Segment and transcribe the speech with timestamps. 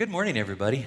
[0.00, 0.86] Good morning, everybody.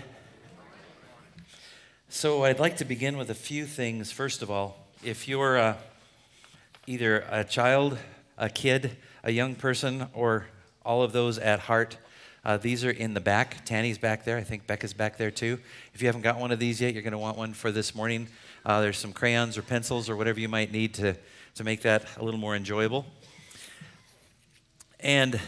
[2.10, 4.12] So, I'd like to begin with a few things.
[4.12, 5.76] First of all, if you're uh,
[6.88, 8.00] either a child,
[8.40, 10.48] a kid, a young person, or
[10.84, 11.98] all of those at heart,
[12.44, 13.64] uh, these are in the back.
[13.66, 14.40] Tanny's back there.
[14.40, 15.60] I think Becca's back there too.
[15.94, 17.94] If you haven't got one of these yet, you're going to want one for this
[17.94, 18.28] morning.
[18.66, 21.16] Uh, there's some crayons or pencils or whatever you might need to,
[21.54, 23.06] to make that a little more enjoyable.
[25.00, 25.40] And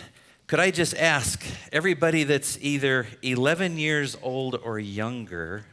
[0.47, 5.65] could I just ask everybody that's either 11 years old or younger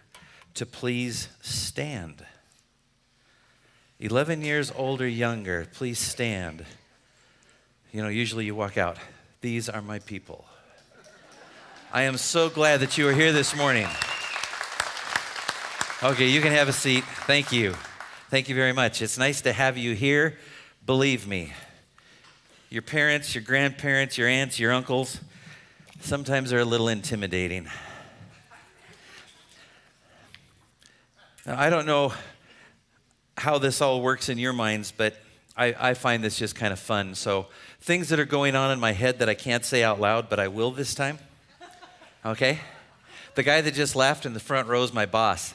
[0.54, 2.24] to please stand?
[4.00, 6.64] 11 years old or younger, please stand.
[7.92, 8.96] You know, usually you walk out.
[9.42, 10.46] These are my people.
[11.92, 13.86] I am so glad that you are here this morning.
[16.02, 17.04] Okay, you can have a seat.
[17.26, 17.74] Thank you.
[18.30, 19.02] Thank you very much.
[19.02, 20.38] It's nice to have you here.
[20.86, 21.52] Believe me,
[22.72, 25.20] your parents, your grandparents, your aunts, your uncles,
[26.00, 27.68] sometimes they're a little intimidating.
[31.44, 32.14] Now, I don't know
[33.36, 35.16] how this all works in your minds, but
[35.54, 37.14] I, I find this just kind of fun.
[37.14, 37.48] So,
[37.82, 40.40] things that are going on in my head that I can't say out loud, but
[40.40, 41.18] I will this time.
[42.24, 42.58] Okay?
[43.34, 45.52] The guy that just laughed in the front row is my boss.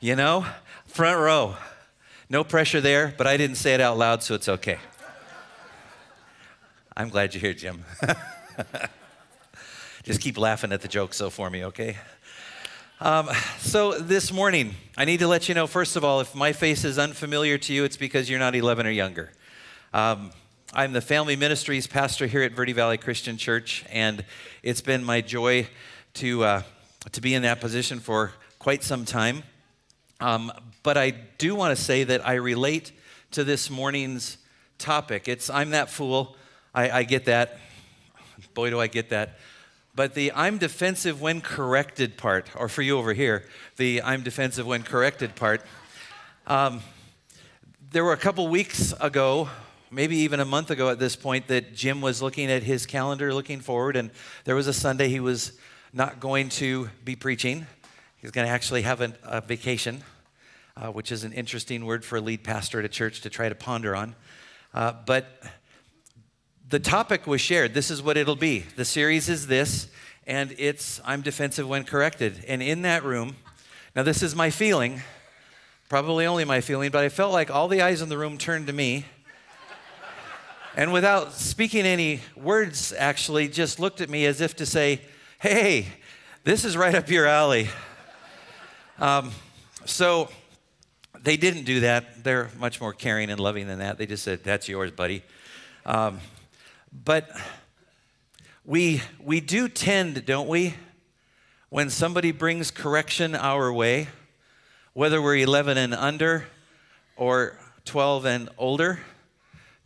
[0.00, 0.46] You know?
[0.86, 1.54] Front row.
[2.28, 4.78] No pressure there, but I didn't say it out loud, so it's okay.
[6.96, 7.84] I'm glad you're here, Jim.
[10.04, 11.96] Just keep laughing at the joke so for me, okay?
[13.00, 13.28] Um,
[13.58, 16.84] so this morning, I need to let you know, first of all, if my face
[16.84, 19.32] is unfamiliar to you, it's because you're not 11 or younger.
[19.92, 20.30] Um,
[20.72, 24.24] I'm the family ministries pastor here at Verde Valley Christian Church, and
[24.62, 25.66] it's been my joy
[26.14, 26.62] to, uh,
[27.10, 29.42] to be in that position for quite some time.
[30.20, 30.52] Um,
[30.84, 32.92] but I do want to say that I relate
[33.32, 34.38] to this morning's
[34.78, 35.26] topic.
[35.26, 36.36] It's I'm that fool
[36.74, 37.58] I, I get that.
[38.52, 39.38] Boy, do I get that.
[39.94, 43.44] But the I'm defensive when corrected part, or for you over here,
[43.76, 45.62] the I'm defensive when corrected part,
[46.48, 46.80] um,
[47.92, 49.48] there were a couple weeks ago,
[49.92, 53.32] maybe even a month ago at this point, that Jim was looking at his calendar
[53.32, 54.10] looking forward, and
[54.44, 55.52] there was a Sunday he was
[55.92, 57.68] not going to be preaching.
[58.16, 60.02] He's going to actually have a, a vacation,
[60.76, 63.48] uh, which is an interesting word for a lead pastor at a church to try
[63.48, 64.16] to ponder on.
[64.72, 65.40] Uh, but
[66.68, 67.74] the topic was shared.
[67.74, 68.60] This is what it'll be.
[68.60, 69.88] The series is this,
[70.26, 72.44] and it's I'm defensive when corrected.
[72.48, 73.36] And in that room,
[73.94, 75.02] now this is my feeling,
[75.88, 78.66] probably only my feeling, but I felt like all the eyes in the room turned
[78.68, 79.04] to me.
[80.76, 85.00] And without speaking any words, actually, just looked at me as if to say,
[85.40, 85.86] Hey,
[86.42, 87.68] this is right up your alley.
[88.98, 89.30] Um,
[89.84, 90.30] so
[91.22, 92.24] they didn't do that.
[92.24, 93.98] They're much more caring and loving than that.
[93.98, 95.22] They just said, That's yours, buddy.
[95.86, 96.18] Um,
[97.02, 97.28] but
[98.64, 100.74] we, we do tend, don't we,
[101.70, 104.08] when somebody brings correction our way,
[104.92, 106.46] whether we're 11 and under
[107.16, 109.00] or 12 and older,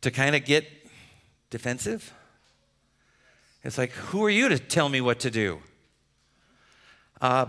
[0.02, 0.66] to kind of get
[1.48, 2.12] defensive.
[3.64, 5.60] It's like, who are you to tell me what to do?
[7.22, 7.46] Uh,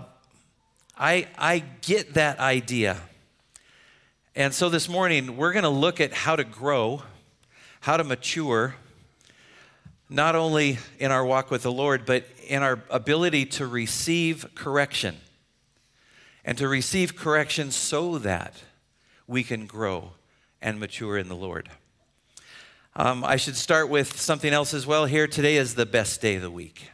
[0.98, 2.98] I, I get that idea.
[4.36, 7.04] And so this morning, we're going to look at how to grow,
[7.82, 8.76] how to mature
[10.10, 15.18] not only in our walk with the Lord, but in our ability to receive correction
[16.44, 18.64] and to receive correction so that
[19.28, 20.14] we can grow
[20.62, 21.70] and mature in the Lord.
[22.96, 25.06] Um, I should start with something else as well.
[25.06, 26.90] Here today is the best day of the week.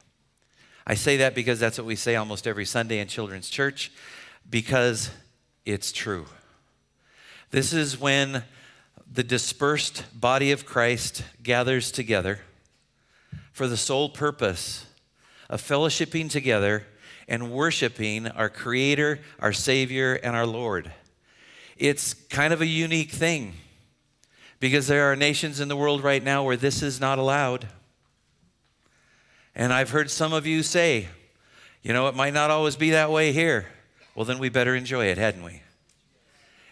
[0.85, 3.91] I say that because that's what we say almost every Sunday in children's church,
[4.49, 5.09] because
[5.65, 6.25] it's true.
[7.49, 8.43] This is when
[9.11, 12.41] the dispersed body of Christ gathers together
[13.55, 14.85] for the sole purpose
[15.49, 16.85] of fellowshipping together
[17.25, 20.91] and worshiping our Creator, our Savior, and our Lord.
[21.77, 23.53] It's kind of a unique thing
[24.59, 27.69] because there are nations in the world right now where this is not allowed.
[29.55, 31.07] And I've heard some of you say,
[31.81, 33.67] you know, it might not always be that way here.
[34.15, 35.61] Well, then we better enjoy it, hadn't we?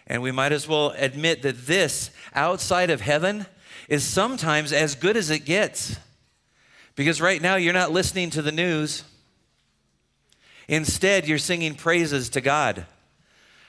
[0.06, 3.46] And we might as well admit that this outside of heaven
[3.88, 5.96] is sometimes as good as it gets.
[6.96, 9.04] Because right now you're not listening to the news.
[10.68, 12.86] Instead, you're singing praises to God.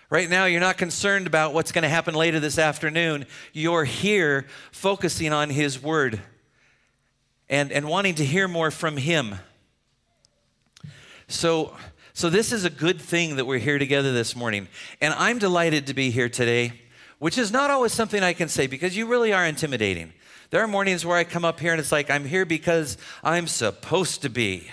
[0.10, 3.25] Right now, you're not concerned about what's going to happen later this afternoon.
[3.54, 6.22] You're here focusing on His Word
[7.50, 9.36] and, and wanting to hear more from Him.
[11.28, 11.75] So,
[12.13, 14.68] so, this is a good thing that we're here together this morning.
[15.01, 16.81] And I'm delighted to be here today,
[17.18, 20.13] which is not always something I can say because you really are intimidating.
[20.50, 23.47] There are mornings where I come up here and it's like, I'm here because I'm
[23.47, 24.69] supposed to be.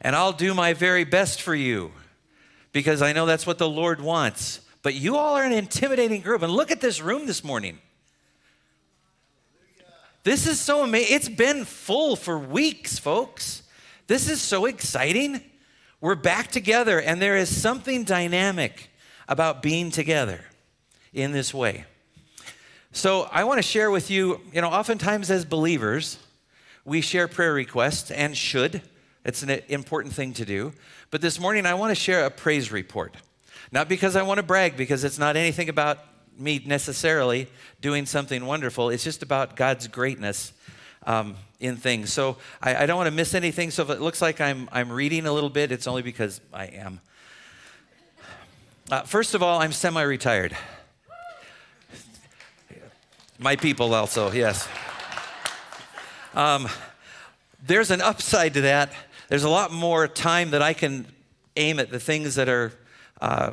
[0.00, 1.92] and I'll do my very best for you
[2.72, 4.60] because I know that's what the Lord wants.
[4.82, 6.42] But you all are an intimidating group.
[6.42, 7.78] And look at this room this morning.
[10.22, 11.14] This is so amazing.
[11.16, 13.62] It's been full for weeks, folks.
[14.06, 15.40] This is so exciting.
[16.00, 18.90] We're back together, and there is something dynamic
[19.28, 20.44] about being together
[21.12, 21.84] in this way.
[22.96, 26.16] So, I want to share with you, you know, oftentimes as believers,
[26.86, 28.80] we share prayer requests and should.
[29.22, 30.72] It's an important thing to do.
[31.10, 33.14] But this morning, I want to share a praise report.
[33.70, 35.98] Not because I want to brag, because it's not anything about
[36.38, 37.48] me necessarily
[37.82, 38.88] doing something wonderful.
[38.88, 40.54] It's just about God's greatness
[41.06, 42.10] um, in things.
[42.14, 43.70] So I, I don't want to miss anything.
[43.72, 46.68] So if it looks like I'm, I'm reading a little bit, it's only because I
[46.68, 47.02] am.
[48.90, 50.56] Uh, first of all, I'm semi retired.
[53.38, 54.66] My people also, yes.
[56.34, 56.68] Um,
[57.66, 58.92] there's an upside to that.
[59.28, 61.06] There's a lot more time that I can
[61.54, 62.72] aim at the things that are
[63.20, 63.52] uh,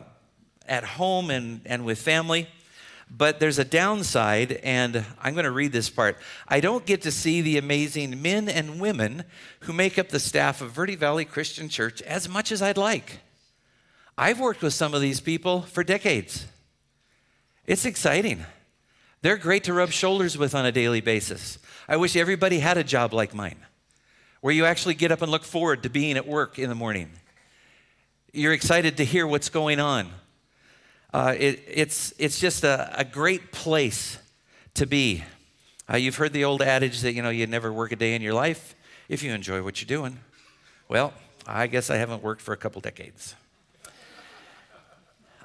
[0.68, 2.48] at home and, and with family.
[3.12, 6.18] But there's a downside, and I'm going to read this part.
[6.48, 9.26] I don't get to see the amazing men and women
[9.62, 13.20] who make up the staff of Verde Valley Christian Church as much as I'd like.
[14.18, 16.48] I've worked with some of these people for decades.
[17.68, 18.46] It's exciting.
[19.24, 21.58] They're great to rub shoulders with on a daily basis.
[21.88, 23.56] I wish everybody had a job like mine,
[24.42, 27.10] where you actually get up and look forward to being at work in the morning.
[28.34, 30.10] You're excited to hear what's going on.
[31.14, 34.18] Uh, it, it's, it's just a, a great place
[34.74, 35.24] to be.
[35.90, 38.22] Uh, you've heard the old adage that, you know, you never work a day in
[38.22, 38.76] your life
[39.08, 40.20] if you enjoy what you're doing.
[40.90, 41.14] Well,
[41.48, 43.36] I guess I haven't worked for a couple decades.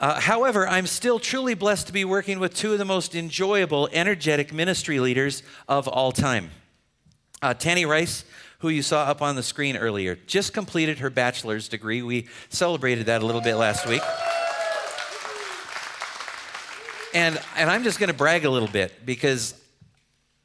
[0.00, 3.88] Uh, however, I'm still truly blessed to be working with two of the most enjoyable,
[3.92, 6.50] energetic ministry leaders of all time.
[7.42, 8.24] Uh, Tanny Rice,
[8.60, 12.02] who you saw up on the screen earlier, just completed her bachelor's degree.
[12.02, 14.02] We celebrated that a little bit last week.
[17.12, 19.60] And, and I'm just going to brag a little bit because,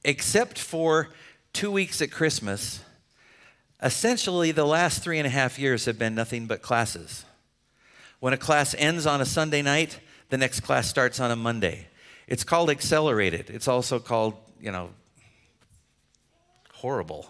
[0.04, 1.10] except for
[1.52, 2.82] two weeks at Christmas,
[3.84, 7.26] essentially the last three and a half years have been nothing but classes.
[8.24, 10.00] When a class ends on a Sunday night,
[10.30, 11.88] the next class starts on a Monday.
[12.26, 13.50] It's called accelerated.
[13.50, 14.92] It's also called, you know,
[16.72, 17.26] horrible.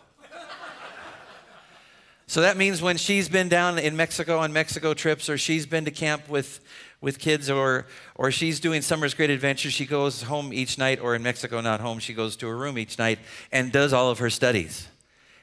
[2.27, 5.83] so that means when she's been down in Mexico on Mexico trips or she's been
[5.85, 6.59] to camp with,
[7.01, 11.15] with kids or, or she's doing Summer's Great Adventure, she goes home each night, or
[11.15, 13.17] in Mexico, not home, she goes to her room each night
[13.51, 14.89] and does all of her studies.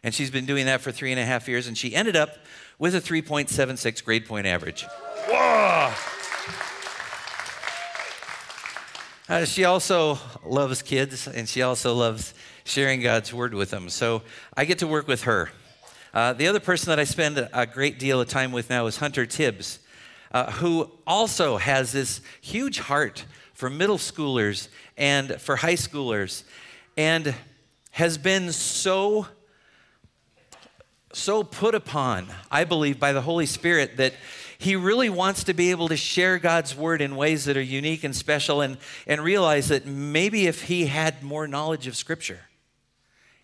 [0.05, 2.37] And she's been doing that for three and a half years, and she ended up
[2.79, 4.87] with a 3.76 grade point average.
[5.29, 5.93] Whoa!
[9.29, 12.35] Uh, she also loves kids and she also loves
[12.65, 13.89] sharing God's word with them.
[13.89, 14.23] So
[14.57, 15.51] I get to work with her.
[16.13, 18.97] Uh, the other person that I spend a great deal of time with now is
[18.97, 19.79] Hunter Tibbs,
[20.33, 23.25] uh, who also has this huge heart
[23.55, 26.43] for middle schoolers and for high schoolers
[26.97, 27.35] and
[27.93, 29.27] has been so
[31.13, 34.15] so put upon, I believe, by the Holy Spirit that
[34.61, 38.05] he really wants to be able to share God's word in ways that are unique
[38.05, 38.77] and special and,
[39.07, 42.41] and realize that maybe if he had more knowledge of Scripture,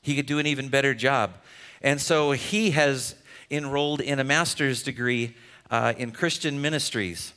[0.03, 1.33] he could do an even better job.
[1.81, 3.15] And so he has
[3.51, 5.35] enrolled in a master's degree
[5.71, 7.33] uh, in Christian ministries.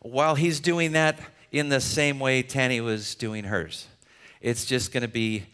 [0.00, 1.18] While he's doing that
[1.50, 3.88] in the same way Tanny was doing hers,
[4.40, 5.46] it's just going to be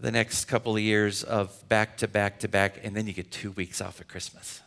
[0.00, 3.30] the next couple of years of back to back to back, and then you get
[3.30, 4.60] two weeks off at Christmas.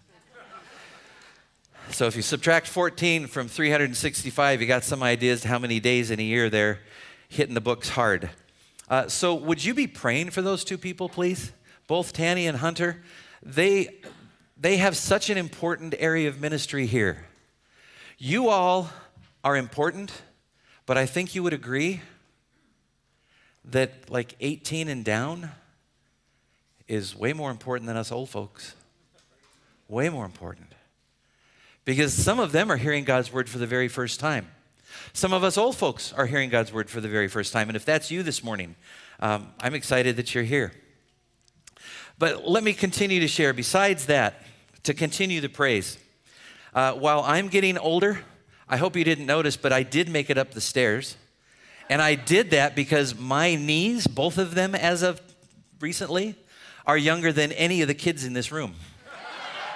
[1.90, 6.20] So if you subtract 14 from 365, you got some ideas how many days in
[6.20, 6.80] a year they're
[7.28, 8.30] hitting the books hard.
[8.90, 11.52] Uh, so would you be praying for those two people, please?
[11.88, 13.04] Both Tanny and Hunter.
[13.44, 14.00] They,
[14.58, 17.26] they have such an important area of ministry here.
[18.18, 18.90] You all
[19.44, 20.22] are important,
[20.86, 22.02] but I think you would agree
[23.66, 25.52] that like 18 and down
[26.88, 28.76] is way more important than us old folks.
[29.90, 30.71] Way more important
[31.86, 34.48] because some of them are hearing God's word for the very first time.
[35.14, 37.70] Some of us old folks are hearing God's word for the very first time.
[37.70, 38.76] And if that's you this morning,
[39.20, 40.72] um, I'm excited that you're here.
[42.18, 43.54] But let me continue to share.
[43.54, 44.44] Besides that,
[44.84, 45.98] to continue the praise,
[46.74, 48.20] uh, while I'm getting older,
[48.70, 51.18] I hope you didn't notice, but I did make it up the stairs.
[51.90, 55.20] And I did that because my knees, both of them as of
[55.80, 56.36] recently,
[56.86, 58.76] are younger than any of the kids in this room.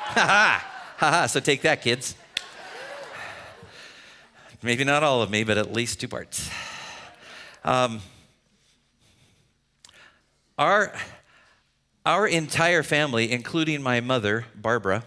[0.07, 0.74] Ha ha!
[0.97, 2.15] Haha, so take that, kids.
[4.61, 6.49] Maybe not all of me, but at least two parts.
[7.65, 7.99] Um,
[10.57, 10.93] our,
[12.05, 15.03] our entire family, including my mother, Barbara,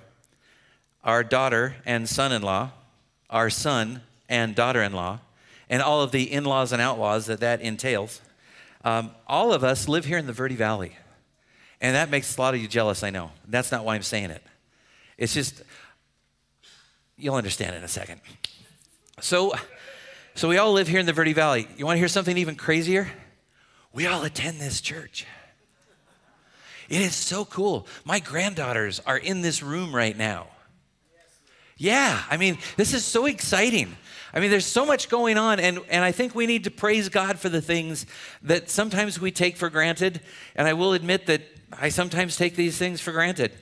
[1.02, 2.73] our daughter and son in law,
[3.30, 5.21] our son and daughter in law,
[5.71, 8.21] and all of the in laws and outlaws that that entails,
[8.85, 10.97] um, all of us live here in the Verde Valley.
[11.80, 13.30] And that makes a lot of you jealous, I know.
[13.47, 14.42] That's not why I'm saying it.
[15.18, 15.62] It's just,
[17.16, 18.20] you'll understand in a second.
[19.20, 19.52] So,
[20.37, 21.66] so we all live here in the Verde Valley.
[21.76, 23.08] You want to hear something even crazier?
[23.92, 25.26] We all attend this church.
[26.88, 27.87] It is so cool.
[28.04, 30.46] My granddaughters are in this room right now.
[31.76, 33.96] Yeah, I mean, this is so exciting.
[34.32, 37.08] I mean, there's so much going on, and, and I think we need to praise
[37.08, 38.06] God for the things
[38.42, 40.20] that sometimes we take for granted.
[40.54, 43.52] And I will admit that I sometimes take these things for granted.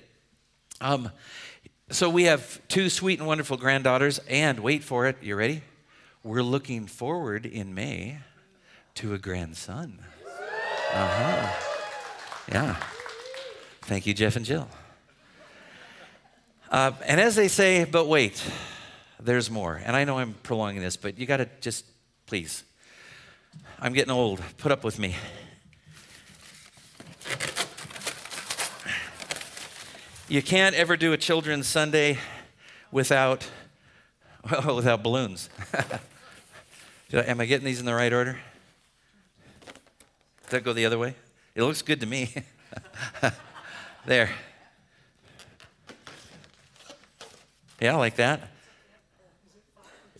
[0.80, 1.10] Um,
[1.90, 5.62] so we have two sweet and wonderful granddaughters, and wait for it, you ready?
[6.24, 8.18] We're looking forward in May
[8.96, 10.00] to a grandson.
[10.92, 11.52] Uh huh.
[12.52, 12.76] Yeah.
[13.82, 14.68] Thank you, Jeff and Jill.
[16.70, 18.42] Uh, and as they say, but wait,
[19.20, 19.80] there's more.
[19.84, 21.84] And I know I'm prolonging this, but you got to just,
[22.26, 22.64] please.
[23.78, 24.42] I'm getting old.
[24.58, 25.14] Put up with me.
[30.28, 32.18] You can't ever do a children's Sunday
[32.90, 33.48] without,
[34.50, 35.48] well, without balloons.
[37.12, 38.36] Am I getting these in the right order?
[40.42, 41.14] Does that go the other way?
[41.54, 42.34] It looks good to me.
[44.06, 44.30] there.
[47.80, 48.50] Yeah, I like that.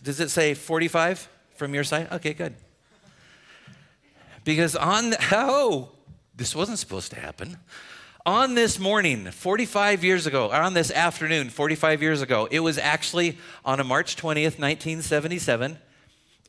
[0.01, 2.07] Does it say 45 from your side?
[2.13, 2.53] Okay, good.
[4.45, 5.89] Because on, the, oh,
[6.33, 7.57] this wasn't supposed to happen.
[8.27, 12.77] On this morning, 45 years ago, or on this afternoon, 45 years ago, it was
[12.77, 15.79] actually on a March 20th, 1977.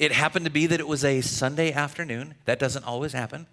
[0.00, 2.34] It happened to be that it was a Sunday afternoon.
[2.46, 3.46] That doesn't always happen.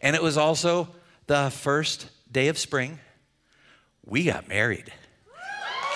[0.00, 0.88] And it was also
[1.26, 2.98] the first day of spring.
[4.06, 4.90] We got married.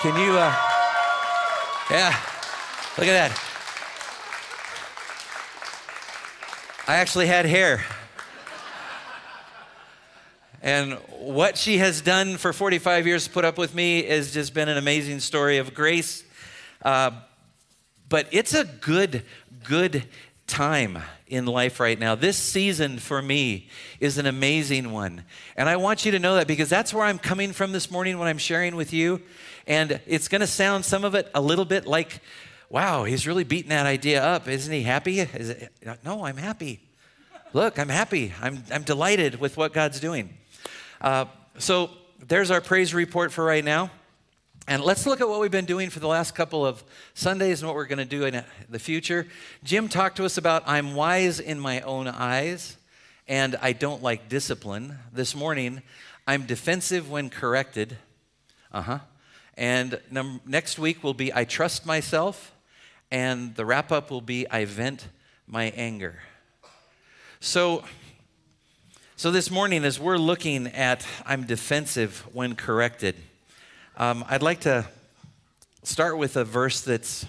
[0.01, 0.55] Can you, uh,
[1.89, 2.15] yeah,
[2.95, 3.41] look at that.
[6.87, 7.83] I actually had hair.
[10.65, 14.55] And what she has done for 45 years to put up with me has just
[14.55, 16.23] been an amazing story of grace.
[16.81, 17.11] Uh,
[18.09, 19.21] but it's a good,
[19.63, 20.05] good
[20.47, 22.15] time in life right now.
[22.15, 23.69] This season for me
[23.99, 25.23] is an amazing one.
[25.55, 28.17] And I want you to know that because that's where I'm coming from this morning
[28.17, 29.21] when I'm sharing with you.
[29.67, 32.21] And it's going to sound some of it a little bit like,
[32.71, 34.47] wow, he's really beating that idea up.
[34.47, 35.19] Isn't he happy?
[35.19, 35.71] Is it,
[36.03, 36.81] no, I'm happy.
[37.53, 38.33] Look, I'm happy.
[38.41, 40.35] I'm, I'm delighted with what God's doing.
[41.01, 41.25] Uh,
[41.57, 41.89] so
[42.25, 43.91] there's our praise report for right now.
[44.67, 46.83] And let's look at what we've been doing for the last couple of
[47.13, 49.27] Sundays and what we're going to do in the future.
[49.63, 52.77] Jim talked to us about I'm wise in my own eyes
[53.27, 54.97] and I don't like discipline.
[55.13, 55.83] This morning,
[56.25, 57.97] I'm defensive when corrected.
[58.71, 58.99] Uh huh.
[59.55, 62.51] And num- next week will be I trust myself.
[63.11, 65.07] And the wrap up will be I vent
[65.47, 66.21] my anger.
[67.39, 67.83] So,
[69.17, 73.15] so, this morning, as we're looking at I'm defensive when corrected,
[73.95, 74.85] um, I'd like to
[75.83, 77.25] start with a verse that's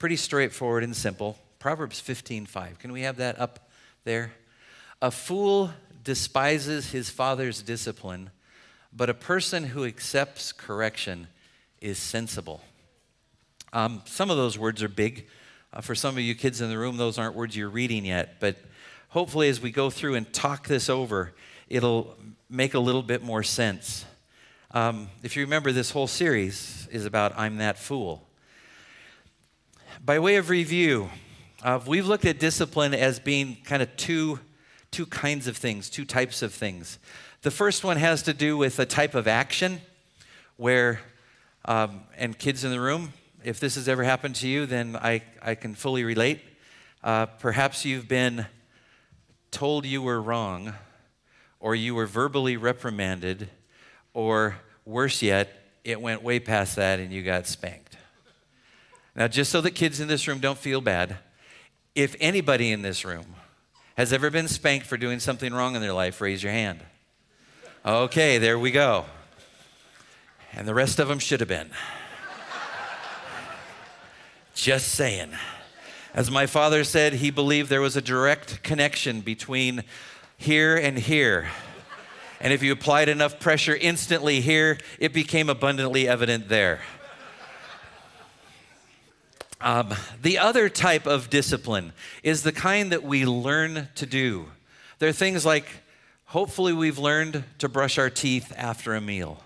[0.00, 2.80] pretty straightforward and simple Proverbs 15:5.
[2.80, 3.70] Can we have that up
[4.02, 4.32] there?
[5.00, 8.30] A fool despises his father's discipline,
[8.92, 11.28] but a person who accepts correction
[11.80, 12.60] is sensible.
[13.72, 15.28] Um, some of those words are big.
[15.72, 18.40] Uh, for some of you kids in the room, those aren't words you're reading yet,
[18.40, 18.56] but
[19.14, 21.32] hopefully, as we go through and talk this over,
[21.68, 22.16] it'll
[22.50, 24.04] make a little bit more sense.
[24.72, 28.26] Um, if you remember, this whole series is about I'm That Fool.
[30.04, 31.10] By way of review,
[31.62, 34.40] uh, we've looked at discipline as being kind of two,
[34.90, 36.98] two kinds of things, two types of things.
[37.42, 39.80] The first one has to do with a type of action
[40.56, 40.98] where,
[41.66, 43.12] um, and kids in the room,
[43.44, 46.40] if this has ever happened to you, then I, I can fully relate.
[47.04, 48.46] Uh, perhaps you've been
[49.54, 50.74] told you were wrong,
[51.60, 53.48] or you were verbally reprimanded,
[54.12, 55.50] or worse yet,
[55.84, 57.96] it went way past that and you got spanked.
[59.14, 61.18] Now, just so the kids in this room don't feel bad,
[61.94, 63.36] if anybody in this room
[63.96, 66.80] has ever been spanked for doing something wrong in their life, raise your hand.
[67.86, 69.04] Okay, there we go.
[70.52, 71.70] And the rest of them should have been.
[74.54, 75.32] Just saying.
[76.14, 79.82] As my father said, he believed there was a direct connection between
[80.36, 81.48] here and here.
[82.40, 86.82] And if you applied enough pressure instantly here, it became abundantly evident there.
[89.60, 89.92] Um,
[90.22, 91.92] the other type of discipline
[92.22, 94.46] is the kind that we learn to do.
[95.00, 95.66] There are things like,
[96.26, 99.42] hopefully, we've learned to brush our teeth after a meal.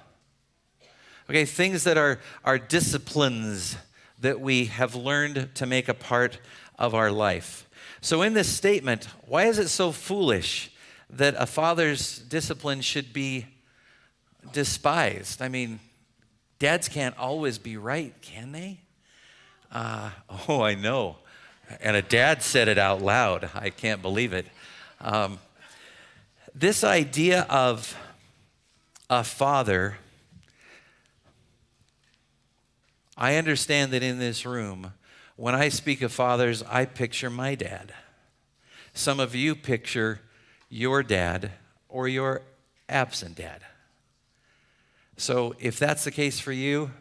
[1.31, 3.79] Okay, things that are, are disciplines
[4.21, 6.39] that we have learned to make a part
[6.79, 7.69] of our life.
[8.01, 10.71] So, in this statement, why is it so foolish
[11.11, 13.47] that a father's discipline should be
[14.53, 15.43] despised?
[15.43, 15.81] I mean,
[16.59, 18.81] dads can't always be right, can they?
[19.73, 20.11] Uh,
[20.49, 21.17] oh, I know.
[21.81, 23.51] And a dad said it out loud.
[23.55, 24.47] I can't believe it.
[25.01, 25.39] Um,
[26.55, 27.97] this idea of
[29.11, 29.99] a father,
[33.19, 34.93] I understand that in this room,
[35.35, 37.93] when I speak of fathers, I picture my dad.
[38.95, 40.21] Some of you picture
[40.69, 41.51] your dad
[41.89, 42.43] or your
[42.89, 43.63] absent dad.
[45.17, 46.93] So if that's the case for you,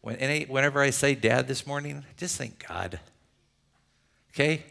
[0.00, 2.98] when, whenever I say dad this morning, just think God.
[4.34, 4.64] Okay?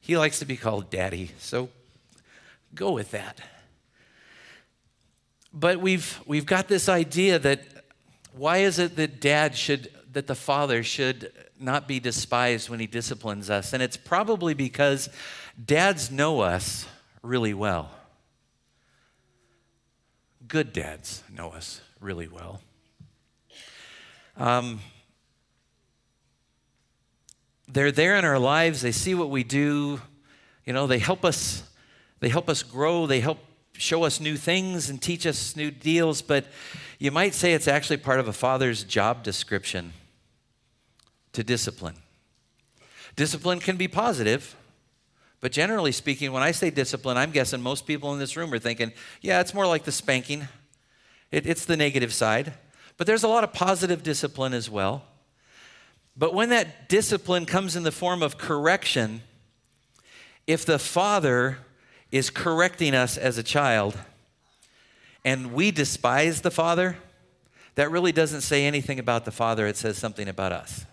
[0.00, 1.68] He likes to be called daddy, so
[2.74, 3.38] go with that.
[5.52, 7.60] But we've, we've got this idea that
[8.32, 11.30] why is it that dad should, that the father should
[11.60, 13.74] not be despised when he disciplines us?
[13.74, 15.10] And it's probably because
[15.62, 16.86] dads know us
[17.20, 17.90] really well.
[20.48, 22.62] Good dads know us really well.
[24.38, 24.80] Um,
[27.68, 28.80] they're there in our lives.
[28.80, 30.00] They see what we do.
[30.64, 31.62] You know, they help us.
[32.20, 33.06] They help us grow.
[33.06, 33.40] They help
[33.74, 36.22] show us new things and teach us new deals.
[36.22, 36.46] But
[36.98, 39.92] you might say it's actually part of a father's job description
[41.36, 41.96] to discipline.
[43.14, 44.56] Discipline can be positive,
[45.40, 48.58] but generally speaking, when I say discipline, I'm guessing most people in this room are
[48.58, 48.90] thinking,
[49.20, 50.48] yeah, it's more like the spanking.
[51.30, 52.54] It, it's the negative side.
[52.96, 55.04] But there's a lot of positive discipline as well.
[56.16, 59.20] But when that discipline comes in the form of correction,
[60.46, 61.58] if the father
[62.10, 63.98] is correcting us as a child
[65.22, 66.96] and we despise the father,
[67.74, 70.86] that really doesn't say anything about the father, it says something about us.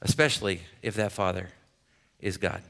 [0.00, 1.48] Especially if that father
[2.20, 2.62] is God.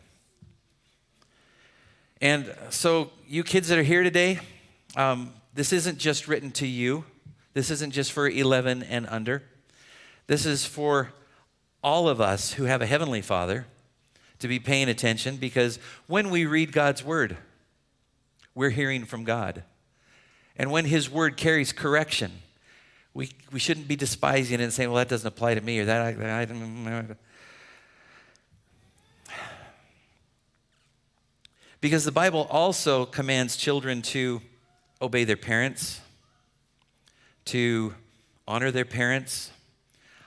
[2.21, 4.41] And so, you kids that are here today,
[4.97, 7.05] um, this isn't just written to you.
[7.55, 9.43] This isn't just for 11 and under.
[10.27, 11.13] This is for
[11.83, 13.67] all of us who have a heavenly Father
[14.41, 17.37] to be paying attention because when we read God's Word,
[18.55, 19.63] we're hearing from God.
[20.57, 22.33] And when His Word carries correction,
[23.15, 25.85] we, we shouldn't be despising it and saying, well, that doesn't apply to me or
[25.87, 26.01] that.
[26.01, 27.05] I, I,
[31.81, 34.43] Because the Bible also commands children to
[35.01, 36.01] obey their parents,
[37.47, 37.95] to
[38.49, 39.53] honor their parents.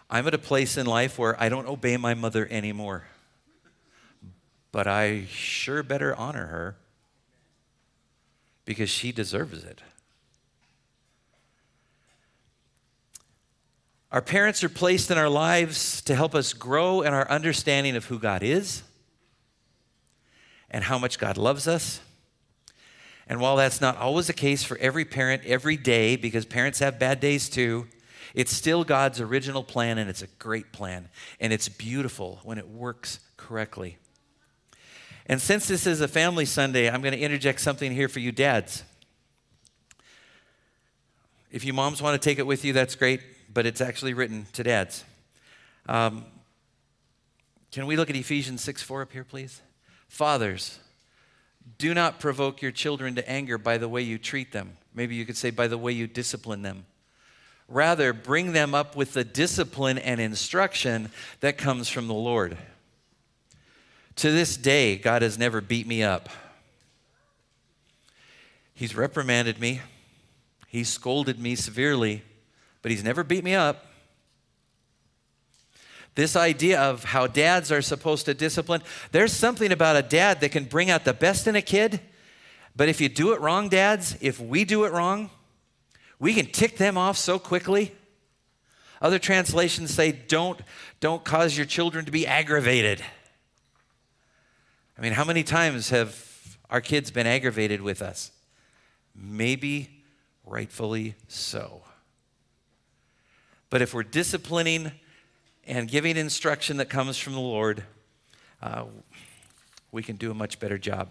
[0.10, 3.04] I'm at a place in life where I don't obey my mother anymore,
[4.72, 6.76] but I sure better honor her
[8.64, 9.82] because she deserves it.
[14.12, 18.06] Our parents are placed in our lives to help us grow in our understanding of
[18.06, 18.84] who God is
[20.70, 22.02] and how much God loves us.
[23.26, 27.00] And while that's not always the case for every parent every day, because parents have
[27.00, 27.88] bad days too,
[28.34, 31.08] it's still God's original plan and it's a great plan.
[31.40, 33.98] And it's beautiful when it works correctly.
[35.26, 38.34] And since this is a family Sunday, I'm going to interject something here for you
[38.34, 38.84] dads.
[41.50, 43.22] If you moms want to take it with you, that's great,
[43.54, 45.04] but it's actually written to dads.
[45.88, 46.26] Um,
[47.72, 49.62] can we look at Ephesians 6 4 up here, please?
[50.08, 50.80] Fathers,
[51.78, 54.78] do not provoke your children to anger by the way you treat them.
[54.94, 56.86] Maybe you could say by the way you discipline them.
[57.68, 61.10] Rather, bring them up with the discipline and instruction
[61.40, 62.58] that comes from the Lord.
[64.18, 66.28] To this day, God has never beat me up.
[68.74, 69.82] He's reprimanded me,
[70.68, 72.24] He's scolded me severely,
[72.82, 73.86] but He's never beat me up.
[76.16, 80.52] This idea of how dads are supposed to discipline, there's something about a dad that
[80.52, 82.02] can bring out the best in a kid.
[82.76, 85.30] But if you do it wrong, dads, if we do it wrong,
[86.20, 87.94] we can tick them off so quickly.
[89.02, 90.62] Other translations say, don't,
[91.00, 93.02] don't cause your children to be aggravated.
[94.98, 98.32] I mean, how many times have our kids been aggravated with us?
[99.16, 100.04] Maybe
[100.46, 101.82] rightfully so.
[103.72, 104.92] But if we're disciplining
[105.66, 107.84] and giving instruction that comes from the Lord,
[108.62, 108.84] uh,
[109.92, 111.10] we can do a much better job.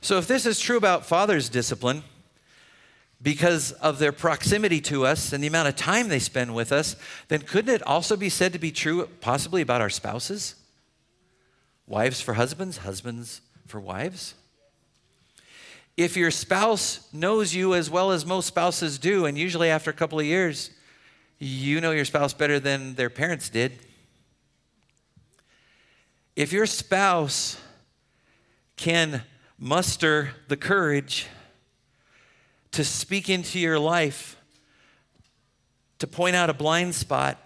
[0.00, 2.04] So, if this is true about father's discipline,
[3.20, 6.94] because of their proximity to us and the amount of time they spend with us,
[7.28, 10.54] then couldn't it also be said to be true possibly about our spouses?
[11.86, 14.34] Wives for husbands, husbands for wives?
[15.98, 19.92] If your spouse knows you as well as most spouses do, and usually after a
[19.92, 20.70] couple of years,
[21.40, 23.80] you know your spouse better than their parents did.
[26.36, 27.58] If your spouse
[28.76, 29.22] can
[29.58, 31.26] muster the courage
[32.70, 34.36] to speak into your life,
[35.98, 37.44] to point out a blind spot,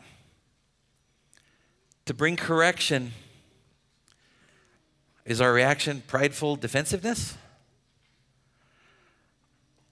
[2.04, 3.12] to bring correction,
[5.24, 7.38] is our reaction prideful defensiveness?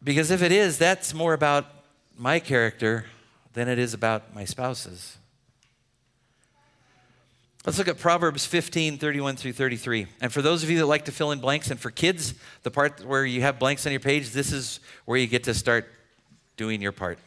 [0.02, 1.66] Because if it is, that's more about
[2.16, 3.04] my character
[3.52, 5.18] than it is about my spouse's.
[7.66, 10.06] Let's look at Proverbs 15, 31 through 33.
[10.22, 12.32] And for those of you that like to fill in blanks, and for kids,
[12.62, 15.52] the part where you have blanks on your page, this is where you get to
[15.52, 15.86] start
[16.56, 17.18] doing your part.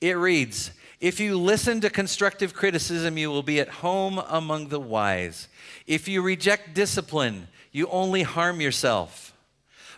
[0.00, 4.80] It reads If you listen to constructive criticism, you will be at home among the
[4.80, 5.48] wise.
[5.86, 9.31] If you reject discipline, you only harm yourself.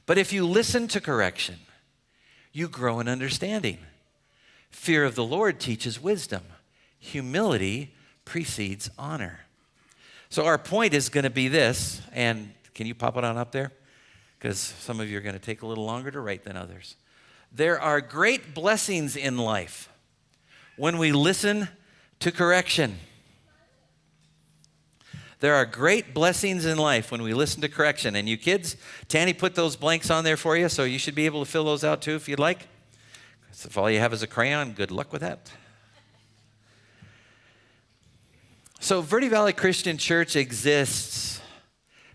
[0.06, 1.56] But if you listen to correction,
[2.52, 3.78] you grow in understanding.
[4.70, 6.42] Fear of the Lord teaches wisdom,
[6.98, 9.40] humility precedes honor.
[10.28, 13.52] So, our point is going to be this, and can you pop it on up
[13.52, 13.72] there?
[14.38, 16.96] Because some of you are going to take a little longer to write than others.
[17.52, 19.88] There are great blessings in life
[20.76, 21.68] when we listen
[22.18, 22.98] to correction.
[25.44, 28.16] There are great blessings in life when we listen to correction.
[28.16, 28.78] And you kids,
[29.08, 31.64] Tanny put those blanks on there for you, so you should be able to fill
[31.64, 32.66] those out too if you'd like.
[33.50, 35.52] If all you have is a crayon, good luck with that.
[38.80, 41.42] So, Verde Valley Christian Church exists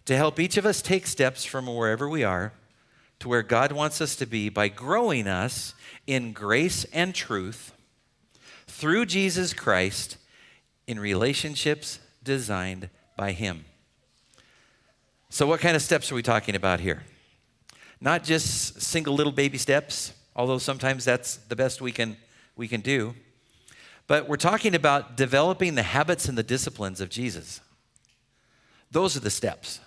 [0.06, 2.52] to help each of us take steps from wherever we are
[3.20, 5.76] to where God wants us to be by growing us
[6.08, 7.74] in grace and truth
[8.66, 10.18] through Jesus Christ
[10.88, 12.90] in relationships designed
[13.20, 13.66] by Him.
[15.30, 17.04] So, what kind of steps are we talking about here?
[18.00, 22.16] Not just single little baby steps, although sometimes that's the best we can,
[22.56, 23.14] we can do.
[24.08, 27.60] But we're talking about developing the habits and the disciplines of Jesus.
[28.90, 29.82] Those are the steps.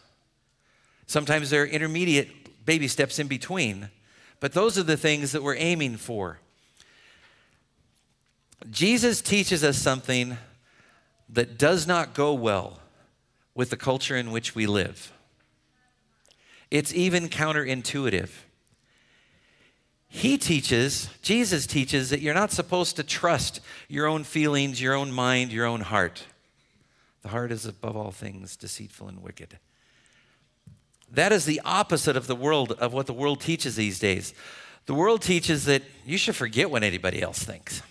[1.07, 3.89] Sometimes there are intermediate baby steps in between,
[4.41, 6.39] but those are the things that we're aiming for.
[8.71, 10.37] Jesus teaches us something
[11.31, 12.82] that does not go well
[13.55, 15.13] with the culture in which we live.
[16.71, 18.31] It's even counterintuitive.
[20.09, 25.13] He teaches, Jesus teaches, that you're not supposed to trust your own feelings, your own
[25.13, 26.25] mind, your own heart.
[27.23, 29.59] The heart is above all things deceitful and wicked.
[31.11, 34.35] That is the opposite of the world, of what the world teaches these days.
[34.87, 37.83] The world teaches that you should forget what anybody else thinks.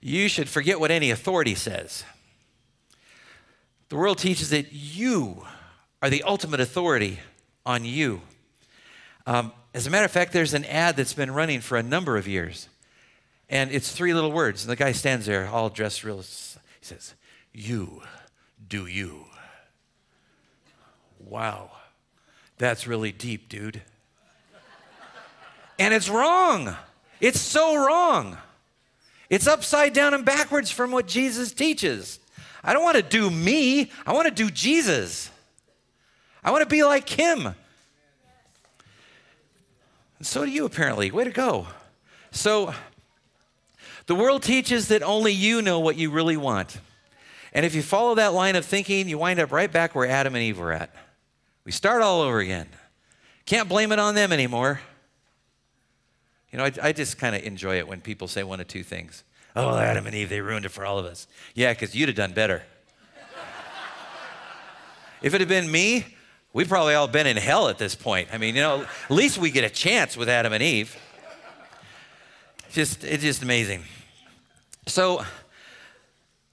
[0.00, 2.04] You should forget what any authority says.
[3.88, 5.44] The world teaches that you
[6.02, 7.20] are the ultimate authority
[7.64, 8.20] on you.
[9.26, 12.16] Um, as a matter of fact, there's an ad that's been running for a number
[12.16, 12.68] of years.
[13.48, 14.62] And it's three little words.
[14.62, 16.18] And the guy stands there all dressed real.
[16.18, 16.24] He
[16.82, 17.14] says,
[17.52, 18.02] You
[18.66, 19.24] do you.
[21.18, 21.70] Wow.
[22.58, 23.82] That's really deep, dude.
[25.78, 26.74] and it's wrong.
[27.20, 28.36] It's so wrong.
[29.30, 32.18] It's upside down and backwards from what Jesus teaches.
[32.62, 35.30] I don't want to do me, I want to do Jesus.
[36.42, 37.54] I want to be like him.
[40.18, 41.10] And so do you, apparently.
[41.10, 41.66] Way to go.
[42.30, 42.74] So,
[44.06, 46.80] the world teaches that only you know what you really want.
[47.52, 50.34] And if you follow that line of thinking, you wind up right back where Adam
[50.34, 50.94] and Eve were at.
[51.64, 52.68] We start all over again.
[53.46, 54.80] Can't blame it on them anymore.
[56.50, 58.82] You know, I, I just kind of enjoy it when people say one of two
[58.82, 59.24] things.
[59.56, 61.26] Oh, Adam and Eve, they ruined it for all of us.
[61.54, 62.62] Yeah, because you'd have done better.
[65.22, 66.04] if it had been me,
[66.52, 68.30] We've probably all been in hell at this point.
[68.32, 70.96] I mean, you know, at least we get a chance with Adam and Eve.
[72.72, 73.82] Just, it's just amazing.
[74.86, 75.24] So,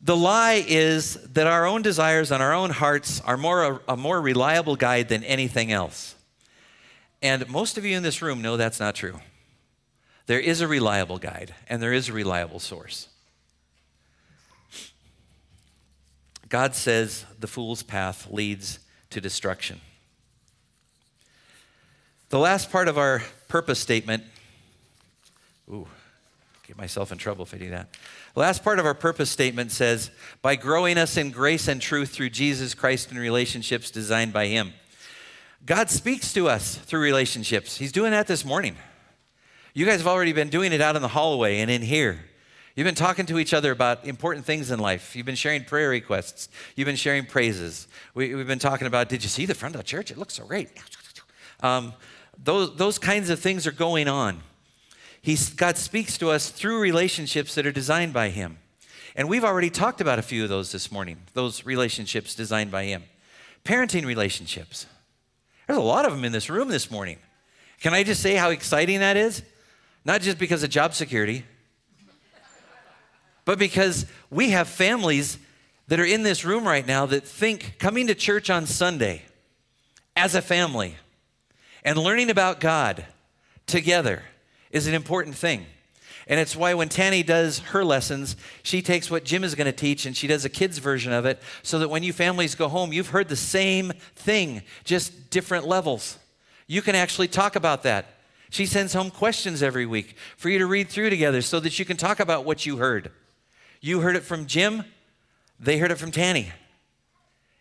[0.02, 3.98] the lie is that our own desires and our own hearts are more a, a
[3.98, 6.16] more reliable guide than anything else.
[7.22, 9.20] And most of you in this room know that's not true.
[10.28, 13.10] There is a reliable guide and there is a reliable source.
[16.50, 19.82] God says the fool's path leads to destruction.
[22.30, 24.24] The last part of our purpose statement,
[25.70, 25.88] ooh,
[26.68, 27.90] get myself in trouble if I do that.
[28.34, 30.12] The last part of our purpose statement says,
[30.42, 34.74] by growing us in grace and truth through Jesus Christ in relationships designed by Him.
[35.66, 37.78] God speaks to us through relationships.
[37.78, 38.76] He's doing that this morning.
[39.78, 42.18] You guys have already been doing it out in the hallway and in here.
[42.78, 45.18] You've been talking to each other about important things in life.
[45.18, 46.48] You've been sharing prayer requests.
[46.78, 47.90] You've been sharing praises.
[48.14, 50.12] We, have been talking about, did you see the front of the church?
[50.12, 50.70] It looks so great.
[51.62, 51.94] Um,
[52.42, 54.42] Those, those kinds of things are going on.
[55.22, 58.60] He's, God speaks to us through relationships that are designed by Him.
[59.14, 62.86] And we've already talked about a few of those this morning, those relationships designed by
[62.86, 63.04] Him.
[63.66, 64.86] Parenting relationships.
[65.68, 67.18] There's a lot of them in this room this morning.
[67.82, 69.42] Can I just say how exciting that is?
[70.06, 71.44] Not just because of job security,
[73.44, 75.40] but because we have families
[75.88, 79.24] that are in this room right now that think coming to church on Sunday
[80.16, 80.96] as a family
[81.84, 83.06] and learning about God
[83.68, 84.24] together
[84.72, 85.66] is an important thing.
[86.28, 89.72] And it's why when Tanny does her lessons, she takes what Jim is going to
[89.72, 92.68] teach and she does a kid's version of it so that when you families go
[92.68, 96.18] home, you've heard the same thing, just different levels.
[96.66, 98.15] You can actually talk about that.
[98.56, 101.84] She sends home questions every week for you to read through together so that you
[101.84, 103.12] can talk about what you heard.
[103.82, 104.86] You heard it from Jim,
[105.60, 106.54] they heard it from Tanny.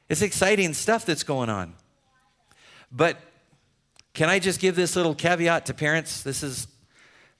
[0.08, 1.74] It's exciting stuff that's going on.
[2.92, 3.16] But
[4.12, 6.22] can I just give this little caveat to parents?
[6.22, 6.68] This is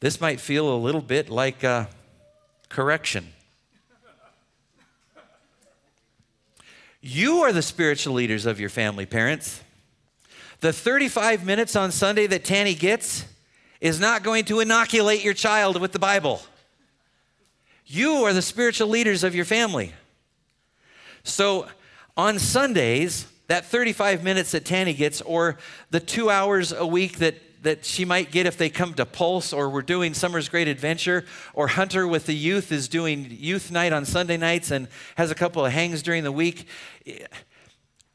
[0.00, 1.88] this might feel a little bit like a
[2.68, 3.28] correction.
[7.00, 9.62] You are the spiritual leaders of your family, parents.
[10.58, 13.26] The 35 minutes on Sunday that Tanny gets
[13.84, 16.40] is not going to inoculate your child with the Bible.
[17.84, 19.92] You are the spiritual leaders of your family.
[21.22, 21.66] So
[22.16, 25.58] on Sundays, that 35 minutes that Tanny gets, or
[25.90, 29.50] the two hours a week that that she might get if they come to Pulse,
[29.52, 33.90] or we're doing Summer's Great Adventure, or Hunter with the youth is doing youth night
[33.90, 36.68] on Sunday nights and has a couple of hangs during the week.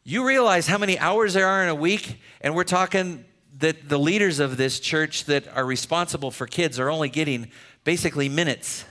[0.03, 3.25] You realize how many hours there are in a week, and we're talking
[3.59, 7.51] that the leaders of this church that are responsible for kids are only getting
[7.83, 8.85] basically minutes.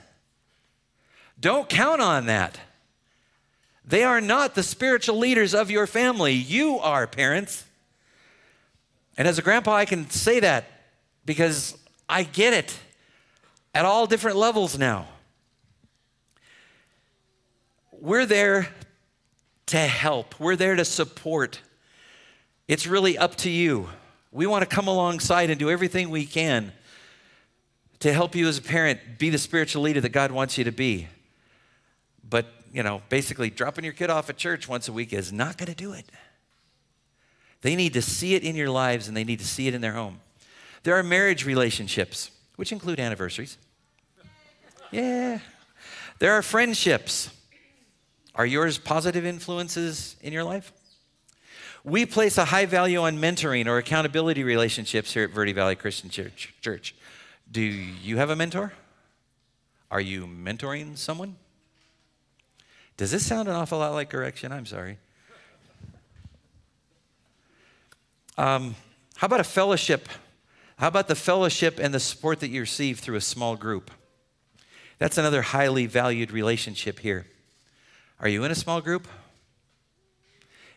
[1.40, 2.58] Don't count on that.
[3.84, 6.34] They are not the spiritual leaders of your family.
[6.34, 7.64] You are, parents.
[9.16, 10.66] And as a grandpa, I can say that
[11.24, 11.76] because
[12.08, 12.78] I get it
[13.74, 15.08] at all different levels now.
[17.92, 18.68] We're there
[19.66, 21.60] to help, we're there to support.
[22.68, 23.88] It's really up to you.
[24.30, 26.72] We want to come alongside and do everything we can
[28.00, 30.72] to help you as a parent be the spiritual leader that God wants you to
[30.72, 31.08] be.
[32.28, 35.56] But, you know, basically dropping your kid off at church once a week is not
[35.56, 36.06] going to do it.
[37.62, 39.80] They need to see it in your lives and they need to see it in
[39.80, 40.20] their home.
[40.84, 43.58] There are marriage relationships, which include anniversaries.
[44.92, 45.40] Yeah.
[46.18, 47.30] There are friendships.
[48.34, 50.72] Are yours positive influences in your life?
[51.88, 56.10] We place a high value on mentoring or accountability relationships here at Verde Valley Christian
[56.10, 56.52] Church.
[56.60, 56.94] Church.
[57.50, 58.74] Do you have a mentor?
[59.90, 61.36] Are you mentoring someone?
[62.98, 64.52] Does this sound an awful lot like correction?
[64.52, 64.98] I'm sorry.
[68.36, 68.74] Um,
[69.16, 70.10] how about a fellowship?
[70.76, 73.90] How about the fellowship and the support that you receive through a small group?
[74.98, 77.24] That's another highly valued relationship here.
[78.20, 79.08] Are you in a small group?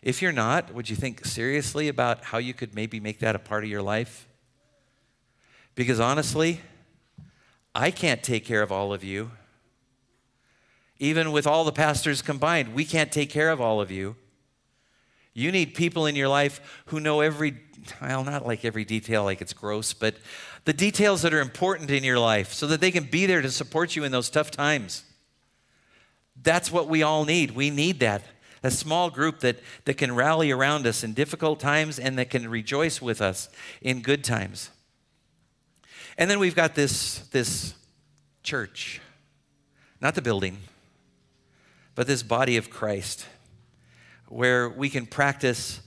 [0.02, 3.38] If you're not, would you think seriously about how you could maybe make that a
[3.38, 4.26] part of your life?
[5.76, 6.60] Because honestly,
[7.74, 9.30] I can't take care of all of you.
[10.98, 14.16] Even with all the pastors combined, we can't take care of all of you.
[15.34, 17.56] You need people in your life who know every,
[18.00, 20.16] well, not like every detail, like it's gross, but
[20.64, 23.50] the details that are important in your life so that they can be there to
[23.50, 25.04] support you in those tough times.
[26.40, 27.52] That's what we all need.
[27.52, 28.22] We need that.
[28.62, 32.48] A small group that, that can rally around us in difficult times and that can
[32.48, 33.48] rejoice with us
[33.80, 34.70] in good times.
[36.16, 37.74] And then we've got this, this
[38.42, 39.00] church,
[40.00, 40.58] not the building,
[41.94, 43.26] but this body of Christ
[44.32, 45.82] where we can practice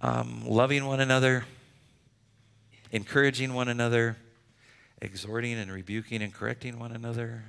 [0.00, 1.44] um, loving one another,
[2.92, 4.16] encouraging one another,
[5.02, 7.42] exhorting and rebuking and correcting one another,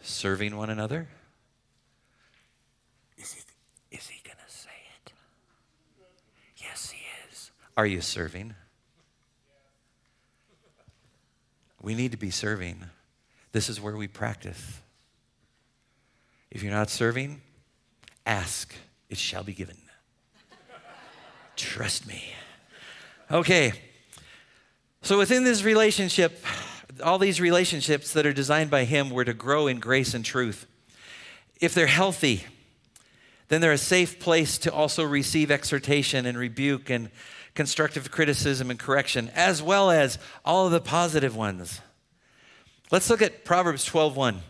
[0.00, 1.08] serving one another.
[3.16, 4.70] Is he, is he going to say
[5.04, 5.12] it?
[6.56, 7.52] Yes, he is.
[7.80, 8.54] Are you serving?
[11.80, 12.84] We need to be serving.
[13.52, 14.80] This is where we practice.
[16.50, 17.40] If you're not serving,
[18.26, 18.74] Ask,
[19.08, 19.78] it shall be given.
[21.56, 22.34] Trust me.
[23.30, 23.72] Okay.
[25.00, 26.44] So within this relationship,
[27.02, 30.66] all these relationships that are designed by Him were to grow in grace and truth.
[31.62, 32.44] If they're healthy,
[33.48, 37.10] then they're a safe place to also receive exhortation and rebuke and
[37.54, 41.80] constructive criticism and correction, as well as all of the positive ones.
[42.90, 44.40] Let's look at Proverbs 12:1.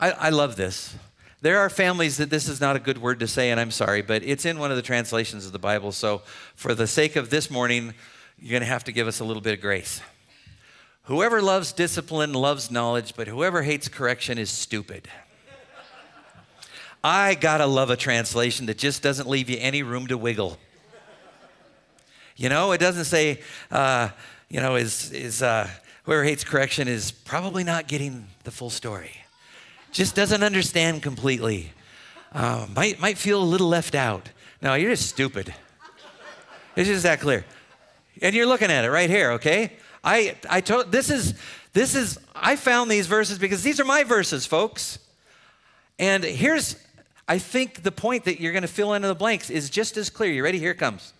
[0.00, 0.96] I, I love this.
[1.40, 4.02] There are families that this is not a good word to say, and I'm sorry,
[4.02, 5.90] but it's in one of the translations of the Bible.
[5.92, 6.22] So,
[6.54, 7.94] for the sake of this morning,
[8.38, 10.00] you're going to have to give us a little bit of grace.
[11.04, 15.08] Whoever loves discipline loves knowledge, but whoever hates correction is stupid.
[17.02, 20.58] I gotta love a translation that just doesn't leave you any room to wiggle.
[22.42, 23.38] You know, it doesn't say,
[23.70, 24.08] uh,
[24.48, 25.70] you know, is, is uh,
[26.02, 29.12] whoever hates correction is probably not getting the full story
[29.92, 31.72] just doesn't understand completely.
[32.32, 34.28] Uh, might, might feel a little left out.
[34.60, 35.54] No, you're just stupid.
[36.74, 37.44] It's just that clear.
[38.20, 39.74] And you're looking at it right here, okay?
[40.02, 41.34] I, I told, this is,
[41.74, 44.98] this is, I found these verses because these are my verses, folks.
[45.96, 46.74] And here's,
[47.28, 50.10] I think the point that you're going to fill in the blanks is just as
[50.10, 50.32] clear.
[50.32, 50.58] You ready?
[50.58, 51.12] Here it comes.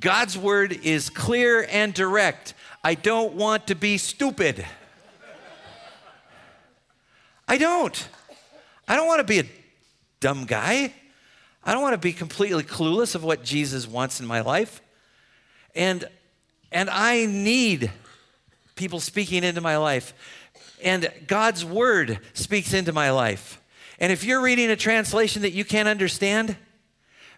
[0.00, 2.54] God's word is clear and direct.
[2.82, 4.64] I don't want to be stupid.
[7.46, 8.08] I don't.
[8.88, 9.44] I don't want to be a
[10.20, 10.94] dumb guy.
[11.62, 14.80] I don't want to be completely clueless of what Jesus wants in my life.
[15.74, 16.08] And
[16.72, 17.90] and I need
[18.76, 20.14] people speaking into my life.
[20.82, 23.60] And God's word speaks into my life.
[23.98, 26.56] And if you're reading a translation that you can't understand,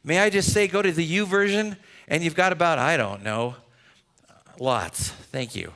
[0.04, 1.76] may I just say go to the YouVersion
[2.08, 3.56] and you've got about I don't know
[4.58, 5.10] lots.
[5.10, 5.72] Thank you.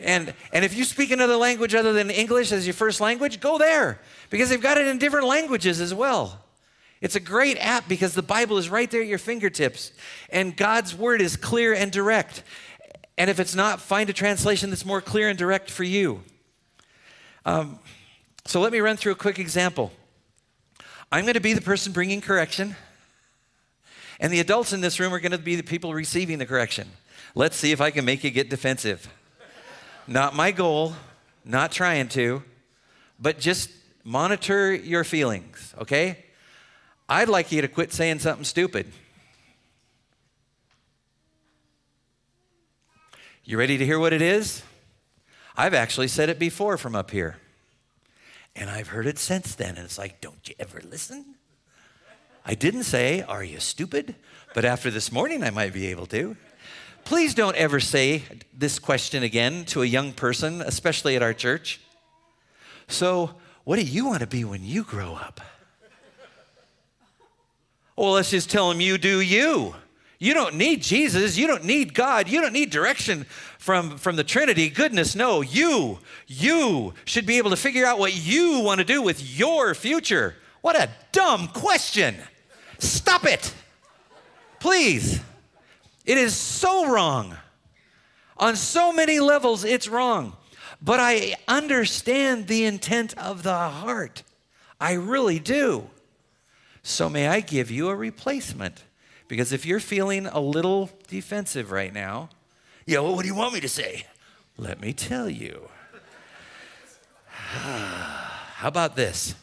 [0.00, 3.58] And, and if you speak another language other than English as your first language, go
[3.58, 4.00] there
[4.30, 6.44] because they've got it in different languages as well.
[7.00, 9.92] It's a great app because the Bible is right there at your fingertips
[10.30, 12.42] and God's word is clear and direct.
[13.16, 16.22] And if it's not, find a translation that's more clear and direct for you.
[17.44, 17.78] Um,
[18.44, 19.92] so let me run through a quick example.
[21.10, 22.76] I'm going to be the person bringing correction,
[24.20, 26.88] and the adults in this room are going to be the people receiving the correction.
[27.34, 29.08] Let's see if I can make you get defensive.
[30.06, 30.94] Not my goal,
[31.44, 32.42] not trying to,
[33.20, 33.70] but just
[34.04, 36.24] monitor your feelings, okay?
[37.08, 38.90] I'd like you to quit saying something stupid.
[43.44, 44.62] You ready to hear what it is?
[45.56, 47.38] I've actually said it before from up here.
[48.54, 49.76] And I've heard it since then.
[49.76, 51.34] And it's like, don't you ever listen?
[52.48, 54.14] I didn't say, are you stupid?
[54.54, 56.34] But after this morning, I might be able to.
[57.04, 58.22] Please don't ever say
[58.56, 61.78] this question again to a young person, especially at our church.
[62.86, 63.32] So,
[63.64, 65.42] what do you want to be when you grow up?
[67.96, 69.74] Well, let's just tell them you do you.
[70.18, 71.36] You don't need Jesus.
[71.36, 72.30] You don't need God.
[72.30, 73.26] You don't need direction
[73.58, 74.70] from, from the Trinity.
[74.70, 75.42] Goodness, no.
[75.42, 79.74] You, you should be able to figure out what you want to do with your
[79.74, 80.34] future.
[80.62, 82.16] What a dumb question.
[82.78, 83.54] Stop it.
[84.60, 85.20] Please.
[86.04, 87.36] It is so wrong.
[88.38, 90.36] On so many levels, it's wrong.
[90.80, 94.22] But I understand the intent of the heart.
[94.80, 95.90] I really do.
[96.82, 98.84] So, may I give you a replacement?
[99.26, 102.30] Because if you're feeling a little defensive right now,
[102.86, 104.06] yeah, well, what do you want me to say?
[104.56, 105.68] Let me tell you.
[107.34, 109.34] How about this?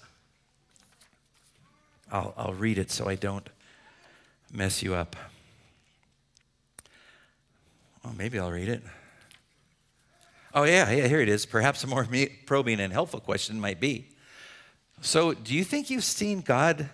[2.11, 3.47] I'll, I'll read it so I don't
[4.51, 5.15] mess you up.
[8.03, 8.83] Oh, maybe I'll read it.
[10.53, 11.45] Oh, yeah, yeah, here it is.
[11.45, 12.07] Perhaps a more
[12.45, 14.09] probing and helpful question might be
[15.01, 16.89] So, do you think you've seen God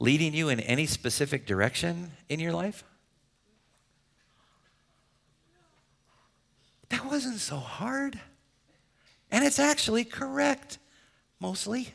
[0.00, 2.84] leading you in any specific direction in your life?
[6.88, 8.18] That wasn't so hard.
[9.30, 10.78] And it's actually correct,
[11.40, 11.94] mostly.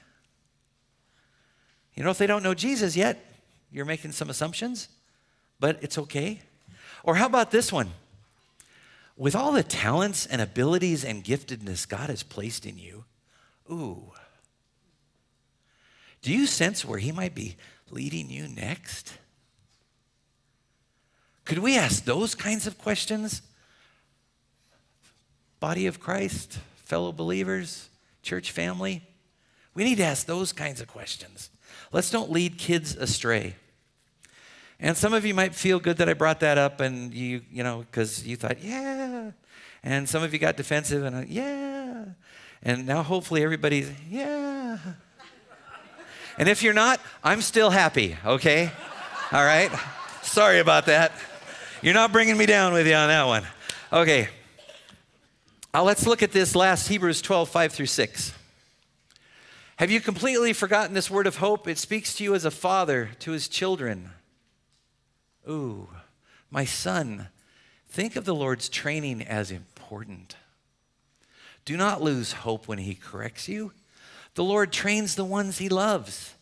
[2.02, 3.24] You know, if they don't know Jesus yet,
[3.72, 4.88] you're making some assumptions,
[5.60, 6.42] but it's okay.
[7.04, 7.92] Or how about this one?
[9.22, 13.04] with all the talents and abilities and giftedness God has placed in you,
[13.70, 14.14] ooh,
[16.24, 17.56] do you sense where He might be
[17.92, 19.14] leading you next?
[21.46, 23.44] Could we ask those kinds of questions?
[25.60, 27.90] Body of Christ, fellow believers,
[28.24, 29.04] church family?
[29.76, 31.52] We need to ask those kinds of questions.
[31.92, 33.56] Let's don't lead kids astray.
[34.80, 37.64] And some of you might feel good that I brought that up and you, you
[37.64, 39.32] know, because you thought, yeah.
[39.84, 42.06] And some of you got defensive and, yeah.
[42.64, 44.78] And now hopefully everybody's, yeah.
[46.38, 48.72] And if you're not, I'm still happy, okay?
[49.32, 49.72] All right?
[50.24, 51.12] Sorry about that.
[51.84, 53.44] You're not bringing me down with you on that one.
[53.94, 54.30] Okay.
[55.74, 58.34] Uh, let's look at this last Hebrews 12, 5 through 6.
[59.82, 61.68] Have you completely forgotten this word of hope?
[61.68, 64.12] It speaks to you as a father to his children.
[65.50, 65.90] Ooh,
[66.52, 67.30] my son,
[67.90, 70.36] think of the Lord's training as important.
[71.66, 73.72] Do not lose hope when he corrects you,
[74.36, 76.36] The Lord trains the ones he loves.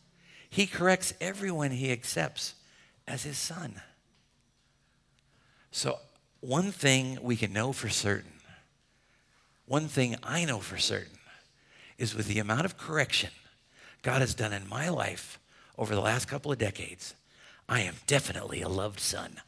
[0.50, 2.56] He corrects everyone he accepts
[3.08, 3.82] as his son.
[5.72, 6.00] So,
[6.42, 8.34] one thing we can know for certain,
[9.66, 11.19] one thing I know for certain,
[12.00, 13.30] is with the amount of correction
[14.02, 15.38] God has done in my life
[15.78, 17.14] over the last couple of decades,
[17.68, 19.42] I am definitely a loved son.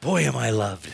[0.00, 0.90] Boy, am I loved.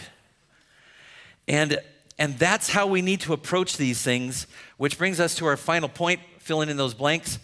[1.48, 1.80] And,
[2.18, 5.88] and that's how we need to approach these things, which brings us to our final
[5.88, 7.40] point, filling in those blanks.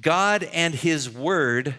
[0.00, 1.74] God and His Word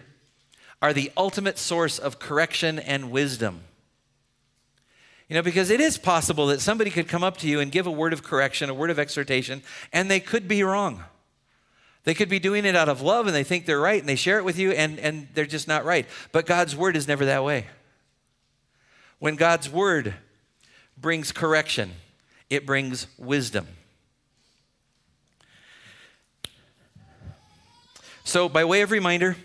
[0.80, 3.62] are the ultimate source of correction and wisdom.
[5.32, 7.86] You know, because it is possible that somebody could come up to you and give
[7.86, 11.04] a word of correction, a word of exhortation, and they could be wrong.
[12.04, 14.14] They could be doing it out of love and they think they're right and they
[14.14, 16.06] share it with you and, and they're just not right.
[16.32, 17.68] But God's word is never that way.
[19.20, 20.12] When God's word
[20.98, 21.92] brings correction,
[22.50, 23.68] it brings wisdom.
[28.22, 29.38] So, by way of reminder,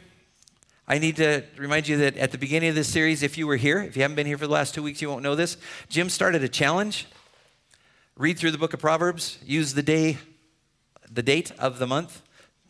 [0.90, 3.58] I need to remind you that at the beginning of this series, if you were
[3.58, 5.58] here, if you haven't been here for the last two weeks, you won't know this.
[5.90, 7.08] Jim started a challenge.
[8.16, 10.18] Read through the book of Proverbs, use the day,
[11.12, 12.22] the date of the month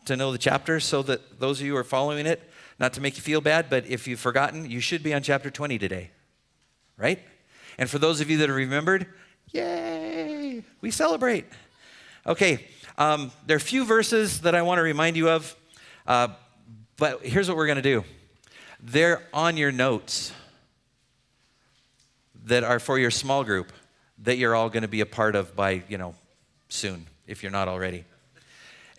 [0.05, 2.41] to know the chapter so that those of you who are following it,
[2.79, 5.51] not to make you feel bad, but if you've forgotten, you should be on chapter
[5.51, 6.09] 20 today,
[6.97, 7.19] right?
[7.77, 9.05] And for those of you that have remembered,
[9.51, 11.45] yay, we celebrate.
[12.25, 12.65] Okay,
[12.97, 15.55] um, there are a few verses that I want to remind you of.
[16.07, 16.29] Uh,
[16.97, 18.03] but here's what we're going to do
[18.79, 20.31] they're on your notes
[22.45, 23.71] that are for your small group
[24.19, 26.15] that you're all going to be a part of by, you know,
[26.69, 28.03] soon, if you're not already.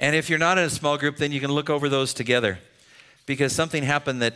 [0.00, 2.58] And if you're not in a small group, then you can look over those together.
[3.26, 4.34] Because something happened that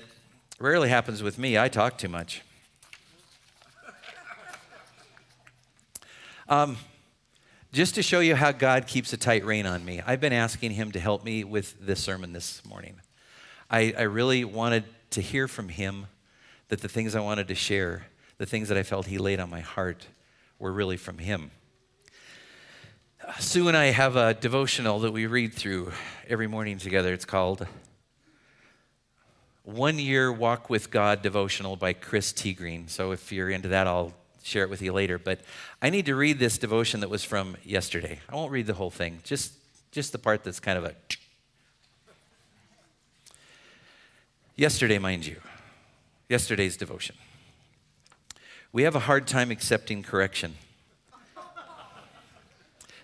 [0.58, 1.58] rarely happens with me.
[1.58, 2.42] I talk too much.
[6.48, 6.76] Um,
[7.72, 10.72] just to show you how God keeps a tight rein on me, I've been asking
[10.72, 12.96] Him to help me with this sermon this morning.
[13.72, 16.06] I, I really wanted to hear from him
[16.68, 18.04] that the things I wanted to share,
[18.36, 20.06] the things that I felt he laid on my heart,
[20.58, 21.50] were really from him.
[23.38, 25.90] Sue and I have a devotional that we read through
[26.28, 27.14] every morning together.
[27.14, 27.66] It's called
[29.62, 32.90] One Year Walk with God Devotional by Chris Tiegreen.
[32.90, 34.12] So if you're into that, I'll
[34.42, 35.18] share it with you later.
[35.18, 35.40] But
[35.80, 38.18] I need to read this devotion that was from yesterday.
[38.28, 39.54] I won't read the whole thing, just,
[39.92, 40.94] just the part that's kind of a
[44.54, 45.36] Yesterday, mind you,
[46.28, 47.16] yesterday's devotion.
[48.70, 50.56] We have a hard time accepting correction.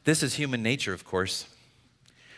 [0.05, 1.47] This is human nature, of course.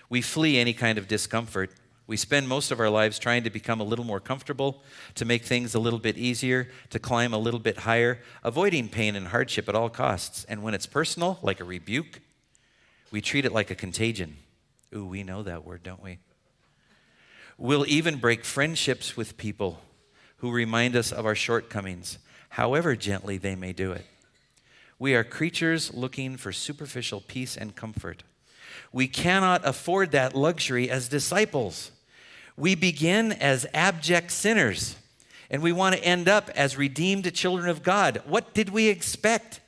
[0.08, 1.72] We flee any kind of discomfort.
[2.06, 4.82] We spend most of our lives trying to become a little more comfortable,
[5.16, 9.16] to make things a little bit easier, to climb a little bit higher, avoiding pain
[9.16, 10.44] and hardship at all costs.
[10.44, 12.20] And when it's personal, like a rebuke,
[13.11, 14.36] we treat it like a contagion.
[14.94, 16.18] Ooh, we know that word, don't we?
[17.61, 19.82] We'll even break friendships with people
[20.38, 22.16] who remind us of our shortcomings,
[22.48, 24.06] however gently they may do it.
[24.98, 28.22] We are creatures looking for superficial peace and comfort.
[28.94, 31.90] We cannot afford that luxury as disciples.
[32.56, 34.96] We begin as abject sinners,
[35.50, 38.22] and we want to end up as redeemed children of God.
[38.24, 39.61] What did we expect?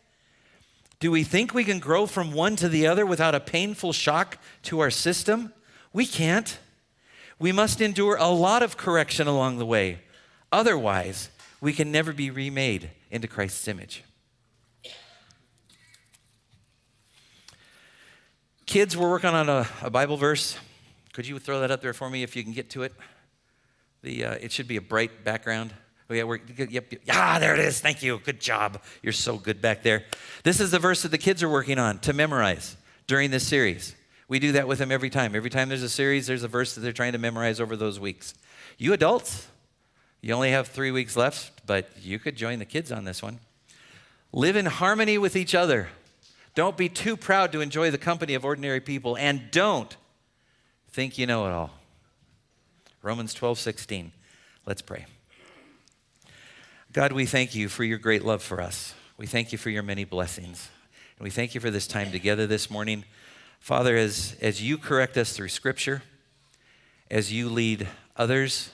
[0.98, 4.38] Do we think we can grow from one to the other without a painful shock
[4.62, 5.52] to our system?
[5.92, 6.58] We can't
[7.42, 9.98] we must endure a lot of correction along the way.
[10.52, 11.28] Otherwise,
[11.60, 14.04] we can never be remade into Christ's image.
[18.64, 20.56] Kids, we're working on a, a Bible verse.
[21.12, 22.92] Could you throw that up there for me if you can get to it?
[24.02, 25.74] The, uh, it should be a bright background.
[26.08, 26.94] Oh, yeah, we're, yep, yep.
[27.10, 27.80] Ah, there it is.
[27.80, 28.20] Thank you.
[28.20, 28.80] Good job.
[29.02, 30.04] You're so good back there.
[30.44, 32.76] This is the verse that the kids are working on to memorize
[33.08, 33.96] during this series.
[34.32, 35.36] We do that with them every time.
[35.36, 38.00] Every time there's a series, there's a verse that they're trying to memorize over those
[38.00, 38.32] weeks.
[38.78, 39.46] You adults,
[40.22, 43.40] you only have three weeks left, but you could join the kids on this one.
[44.32, 45.90] Live in harmony with each other.
[46.54, 49.94] Don't be too proud to enjoy the company of ordinary people, and don't
[50.92, 51.72] think you know it all.
[53.02, 54.12] Romans 12, 16.
[54.64, 55.04] Let's pray.
[56.94, 58.94] God, we thank you for your great love for us.
[59.18, 60.70] We thank you for your many blessings.
[61.18, 63.04] And we thank you for this time together this morning.
[63.62, 66.02] Father, as, as you correct us through Scripture,
[67.08, 67.86] as you lead
[68.16, 68.70] others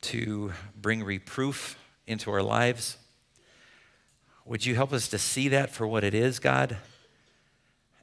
[0.00, 2.96] to bring reproof into our lives,
[4.44, 6.76] would you help us to see that for what it is, God,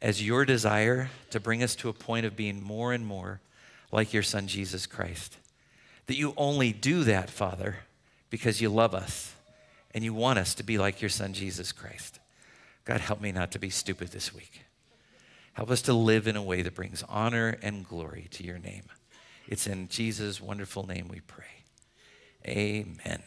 [0.01, 3.41] as your desire to bring us to a point of being more and more
[3.91, 5.35] like your Son, Jesus Christ?
[6.05, 7.79] That you only do that, Father,
[8.29, 9.35] because you love us
[9.91, 12.19] and you want us to be like your Son, Jesus Christ.
[12.85, 14.61] God, help me not to be stupid this week.
[15.53, 18.83] Help us to live in a way that brings honor and glory to your name.
[19.47, 21.45] It's in Jesus' wonderful name we pray.
[22.47, 23.23] Amen.